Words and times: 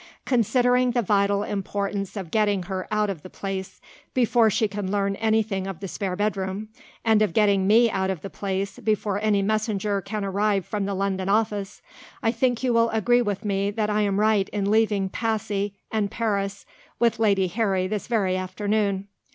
"Considering 0.25 0.89
the 0.89 1.03
vital 1.03 1.43
importance 1.43 2.17
of 2.17 2.31
getting 2.31 2.63
her 2.63 2.87
out 2.89 3.07
of 3.07 3.21
the 3.21 3.29
place 3.29 3.79
before 4.15 4.49
she 4.49 4.67
can 4.67 4.89
learn 4.91 5.15
anything 5.17 5.67
of 5.67 5.79
the 5.79 5.87
spare 5.87 6.15
bedroom, 6.15 6.69
and 7.05 7.21
of 7.21 7.35
getting 7.35 7.67
me 7.67 7.87
out 7.91 8.09
of 8.09 8.23
the 8.23 8.27
place 8.31 8.79
before 8.79 9.21
any 9.21 9.43
messenger 9.43 10.01
can 10.01 10.25
arrive 10.25 10.65
from 10.65 10.85
the 10.85 10.95
London 10.95 11.29
office, 11.29 11.83
I 12.23 12.31
think 12.31 12.63
you 12.63 12.73
will 12.73 12.89
agree 12.89 13.21
with 13.21 13.45
me 13.45 13.69
that 13.69 13.91
I 13.91 14.01
am 14.01 14.19
right 14.19 14.49
in 14.49 14.71
leaving 14.71 15.07
Passy 15.07 15.75
and 15.91 16.09
Paris 16.09 16.65
with 16.97 17.19
Lady 17.19 17.45
Harry 17.49 17.85
this 17.85 18.07
very 18.07 18.35
afternoon. 18.35 19.07